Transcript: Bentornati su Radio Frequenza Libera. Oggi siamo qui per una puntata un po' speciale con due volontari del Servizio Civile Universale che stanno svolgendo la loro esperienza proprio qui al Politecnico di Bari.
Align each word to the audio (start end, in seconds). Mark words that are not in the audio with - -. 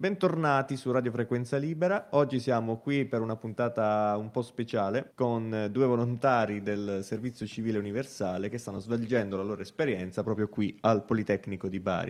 Bentornati 0.00 0.76
su 0.76 0.92
Radio 0.92 1.10
Frequenza 1.10 1.56
Libera. 1.56 2.10
Oggi 2.10 2.38
siamo 2.38 2.78
qui 2.78 3.04
per 3.04 3.20
una 3.20 3.34
puntata 3.34 4.14
un 4.16 4.30
po' 4.30 4.42
speciale 4.42 5.10
con 5.12 5.66
due 5.72 5.86
volontari 5.86 6.62
del 6.62 7.00
Servizio 7.02 7.44
Civile 7.46 7.78
Universale 7.78 8.48
che 8.48 8.58
stanno 8.58 8.78
svolgendo 8.78 9.36
la 9.36 9.42
loro 9.42 9.60
esperienza 9.60 10.22
proprio 10.22 10.48
qui 10.48 10.78
al 10.82 11.04
Politecnico 11.04 11.66
di 11.66 11.80
Bari. 11.80 12.06